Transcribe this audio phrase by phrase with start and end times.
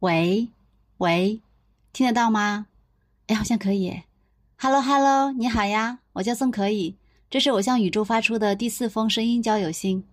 [0.00, 0.46] 喂，
[0.98, 1.40] 喂，
[1.92, 2.68] 听得到吗？
[3.26, 4.02] 哎，好像可以。
[4.56, 6.94] Hello，Hello，你好呀，我叫宋可以，
[7.28, 10.04] 这是我向宇宙发出的第四封声音交友信。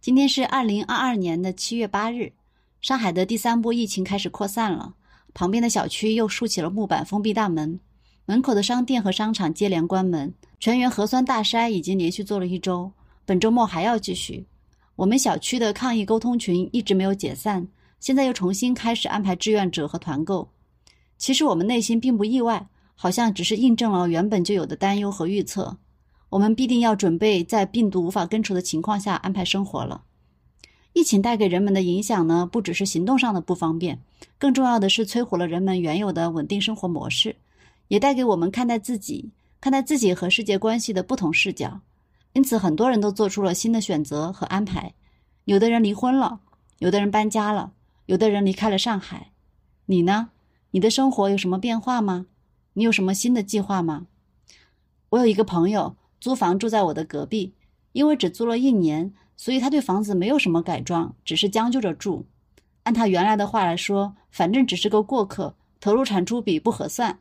[0.00, 2.32] 今天是二零二二年的七月八日，
[2.80, 4.94] 上海的第三波疫情开始扩散了，
[5.34, 7.78] 旁边的小区又竖起了木板封闭大门，
[8.24, 10.32] 门口的商店和商场接连关门。
[10.58, 12.92] 全员核酸大筛已经连续做了一周，
[13.26, 14.46] 本周末还要继续。
[14.96, 17.68] 我们小区的抗疫沟通群一直没有解散。
[18.04, 20.50] 现在又重新开始安排志愿者和团购，
[21.16, 25.78] 其实我们内心并不意外，好像只是印证了原本就有的担忧和预测。
[26.28, 30.02] 我们必定要准备在病毒无法根除的情况下安排生活了。
[30.92, 33.98] 疫情带给人们的影响呢，不只是行动上的不方便，
[34.36, 37.34] 更重要的是摧毁了人们原有的稳定生活模式，
[37.88, 39.30] 也带给我们看待自己、
[39.62, 41.80] 看待自己和世界关系的不同视角。
[42.34, 44.92] 因此，很多人都做出了新的选择和安排，
[45.46, 46.40] 有的人离婚了，
[46.80, 47.72] 有的人搬家了。
[48.06, 49.32] 有的人离开了上海，
[49.86, 50.30] 你呢？
[50.72, 52.26] 你的生活有什么变化吗？
[52.74, 54.06] 你有什么新的计划吗？
[55.10, 57.54] 我有一个朋友租房住在我的隔壁，
[57.92, 62.26] 因为只租了一年，所以他对房子没有什么改装，只是将就着住。
[62.82, 67.20] 按他原来的话来说，反正只是个过客，投入产出比不合算。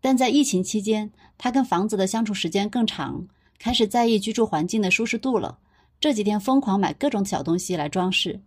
[0.00, 3.26] 但在疫情期间，他跟房子的相处时间更长，
[3.58, 5.58] 开始在意居住环境的舒适度了。
[5.98, 8.40] 这几天疯狂买各种小东西来装饰。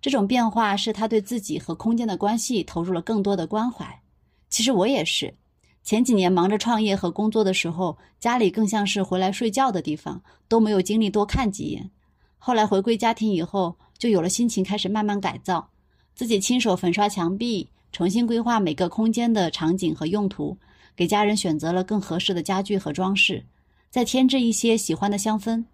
[0.00, 4.00] 这种变化是他对自己和空间的关系投入了更多的关怀。
[4.48, 5.34] 其实我也是，
[5.82, 11.90] 前几年忙着创业和工作的时候，家里更像是回来睡觉的地方，都没有精力多看几眼。
[12.38, 15.68] 后来回归家庭以后，就有了心情，开始慢慢改造，
[16.14, 20.56] 自己亲手粉刷墙壁，重新规划每个空间的场景和用途，
[20.94, 23.44] 给家人选择了更合适的家具和装饰，
[23.90, 25.64] 再添置一些喜欢的香氛。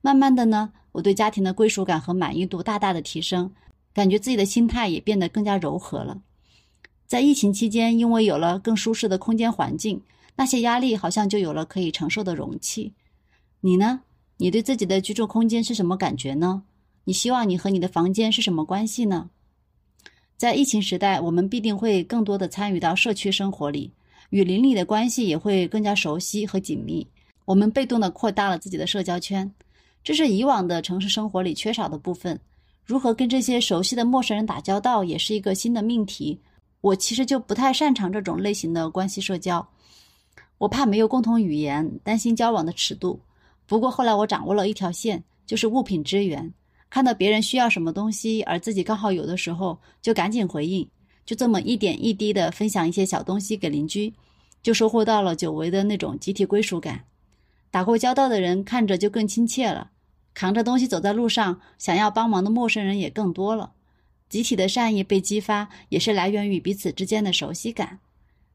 [0.00, 3.52] 慢慢的呢，我对家庭的归属感和满意度大大的提升。
[3.94, 6.22] 感觉自己的心态也变得更加柔和了。
[7.06, 10.00] 在疫情期间，因为有了更舒适的空间环境，
[10.36, 12.94] 那些压力好像就有了可以承受的容器。
[13.60, 14.00] 你呢？
[14.38, 16.62] 你对自己的居住空间是什么感觉呢？
[17.04, 19.28] 你希望你和你的房间是什么关系呢？
[20.38, 23.92] 在疫情时代，我们必定会更多的参与到社区生活里，
[24.30, 27.06] 与邻里的关系也会更加熟悉和紧密。
[27.44, 29.52] 我们被动的扩大了自己的社交圈，
[30.04, 32.38] 这是以往的城市生活里缺少的部分。
[32.84, 36.40] 如何跟这些熟悉的陌生人打交道，也是一个新的命题。
[36.80, 39.64] 我其实就不太擅长这种类型的关系社交，
[40.58, 43.20] 我怕没有共同语言，担心交往的尺度。
[43.68, 46.52] 不过后来我掌握了一条线，就是物品支援。
[46.90, 50.86] 看到别人需要什么东西，而自己刚好有的时候，就赶紧回应，
[51.24, 54.12] 就这么一点一滴的分享一些小东西给邻居，
[54.60, 57.04] 就收获到了久违的那种集体归属感。
[57.70, 59.91] 打过交道的人看着就更亲切了。
[60.34, 63.72] 扛着东西走在路上，想要帮忙的陌生人也更多了。
[64.28, 67.98] 集体的善意被激发，也是来源于彼此之间的熟悉感。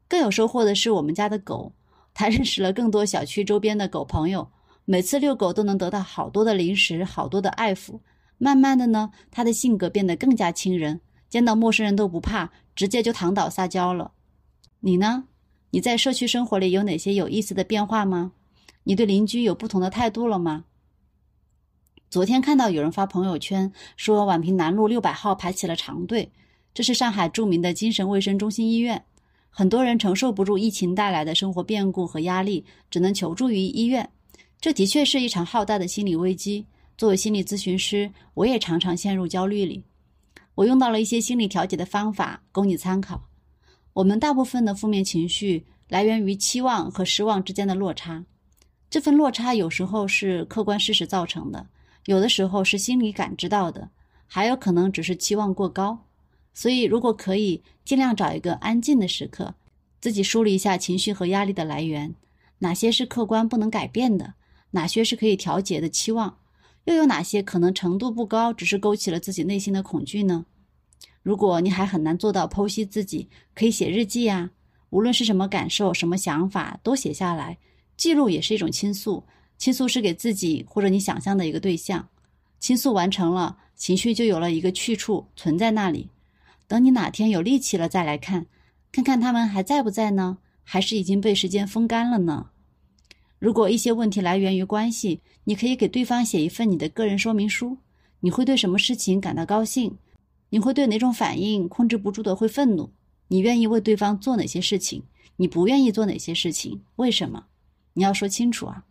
[0.08, 1.72] 更有收获的是我们家的狗，
[2.14, 4.50] 它 认识了更多小区周边的狗朋友，
[4.84, 8.00] 每次遛狗都能得到好多的零食，好多的爱抚。
[8.38, 14.12] 慢慢的呢，它的性格变得更加亲人，见到陌生人都不怕，直接就躺倒撒娇了。
[14.80, 15.24] 你呢？
[15.70, 18.32] 你在社区生活里有哪些有意思的变化吗？
[18.84, 20.64] 你对邻居有不同的态度了吗？
[22.10, 26.32] 昨天看到有人发朋友圈说，宛平南路六百号排起了长队。
[26.72, 29.04] 这是上海著名的精神卫生中心医院，
[29.50, 34.08] 很多人承受不住疫情带来的生活变故和压力，只能求助于医院。
[34.58, 36.64] 这的确是一场浩大的心理危机。
[36.96, 39.84] 作为心理咨询师，我也常常陷入焦虑里。
[40.54, 43.22] 我用到了一些心理调节的方法，供你参考。
[43.92, 48.24] 我们大部分的负面情绪来源于期望和失望之间的落差，
[48.88, 51.66] 这份落差有时候是客观事实造成的。
[52.08, 53.90] 有的时候是心里感知到的，
[54.26, 56.06] 还有可能只是期望过高。
[56.54, 59.54] 所以，如果可以，尽量找一个安静的时刻，
[60.00, 62.14] 自己梳理一下情绪和压力的来源，
[62.60, 64.32] 哪些是客观不能改变的，
[64.70, 66.38] 哪些是可以调节的期望，
[66.84, 70.46] 又有哪些可能程度不高，只是勾起了自己内心的恐惧呢？
[71.22, 74.48] 如果你还很难做到剖析自己，可以写日记呀，
[74.88, 77.58] 无论是什么感受、什么想法，都写下来，
[77.98, 79.22] 记录也是一种倾诉。
[79.58, 82.08] 倾诉是给自己或者你想象的一个对象，
[82.58, 86.08] 倾诉完成了，情绪就有了一个去处，存在那里。
[86.66, 88.46] 等你哪天有力气了再来看，
[88.92, 90.38] 看看他们还在不在呢？
[90.62, 92.50] 还是已经被时间风干了呢？
[93.38, 97.78] 如果一些问题来源于关系，你可以给对方写一份你的个人说明书。
[98.20, 99.96] 你会对什么事情感到高兴？
[100.50, 102.90] 你会对哪种反应控制不住的会愤怒？
[103.28, 105.02] 你愿意为对方做哪些事情？
[105.36, 106.80] 你不愿意做哪些事情？
[106.96, 107.46] 为什么？
[107.94, 108.84] 你要说清楚啊！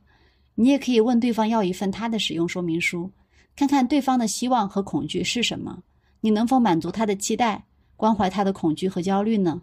[0.59, 3.11] 你也可以问对方要一份他的使用说明书，
[3.55, 5.83] 看看对方的希望和恐惧是什么，
[6.21, 7.65] 你能否满足他的期待？
[7.95, 9.61] 关怀他的恐惧和焦虑呢？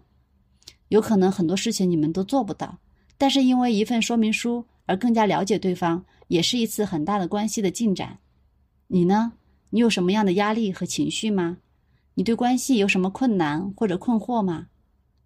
[0.87, 2.77] 有可能很多事情你们都做不到，
[3.17, 8.19] 但是因为一份说明书而更加了解对方，也是一次很大的关系的进展。
[8.87, 9.33] 你呢？
[9.71, 11.57] 你有什么样的压力和情绪吗？
[12.13, 14.67] 你对关系有什么困难或者困惑吗？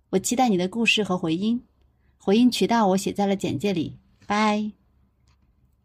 [0.10, 1.62] 我期待你的故事和回音。
[2.18, 3.98] 回音渠道我写在了简介里。
[4.26, 4.79] 拜。